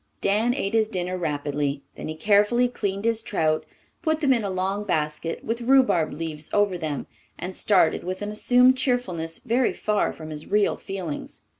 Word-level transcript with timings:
Dan 0.19 0.55
ate 0.55 0.73
his 0.73 0.89
dinner 0.89 1.15
rapidly; 1.15 1.83
then 1.95 2.07
he 2.07 2.15
carefully 2.15 2.67
cleaned 2.67 3.05
his 3.05 3.21
trout, 3.21 3.67
put 4.01 4.19
them 4.19 4.33
in 4.33 4.43
a 4.43 4.49
long 4.49 4.83
basket, 4.83 5.43
with 5.45 5.61
rhubarb 5.61 6.11
leaves 6.11 6.49
over 6.53 6.75
them, 6.75 7.05
and 7.37 7.55
started 7.55 8.03
with 8.03 8.23
an 8.23 8.29
assumed 8.31 8.75
cheerfulness 8.79 9.37
very 9.37 9.73
far 9.73 10.11
from 10.11 10.31
his 10.31 10.49
real 10.49 10.75
feelings. 10.75 11.43